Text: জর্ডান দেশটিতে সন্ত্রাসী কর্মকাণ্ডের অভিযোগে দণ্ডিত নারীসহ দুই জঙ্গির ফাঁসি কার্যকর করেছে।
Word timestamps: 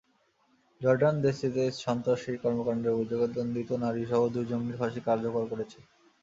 জর্ডান 0.81 1.15
দেশটিতে 1.25 1.63
সন্ত্রাসী 1.83 2.31
কর্মকাণ্ডের 2.43 2.93
অভিযোগে 2.95 3.27
দণ্ডিত 3.35 3.69
নারীসহ 3.83 4.21
দুই 4.33 4.45
জঙ্গির 4.51 4.79
ফাঁসি 4.79 5.01
কার্যকর 5.07 5.43
করেছে। 5.51 5.79